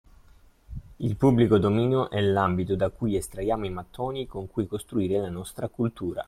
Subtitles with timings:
[0.97, 5.67] Il pubblico dominio è l'ambito da cui estraiamo i mattoni con cui costruire la nostra
[5.67, 6.19] cultura.